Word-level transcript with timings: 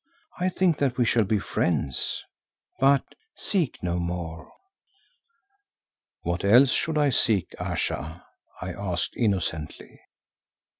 I 0.39 0.49
think 0.49 0.79
that 0.79 0.97
we 0.97 1.05
shall 1.05 1.25
be 1.25 1.37
friends, 1.37 2.23
but—seek 2.79 3.83
no 3.83 3.99
more." 3.99 4.51
"What 6.23 6.43
else 6.43 6.71
should 6.71 6.97
I 6.97 7.11
seek, 7.11 7.53
Ayesha?" 7.59 8.25
I 8.59 8.73
asked 8.73 9.13
innocently. 9.15 10.01